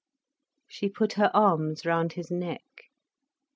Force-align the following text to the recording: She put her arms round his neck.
She 0.67 0.89
put 0.89 1.13
her 1.13 1.29
arms 1.31 1.85
round 1.85 2.13
his 2.13 2.31
neck. 2.31 2.63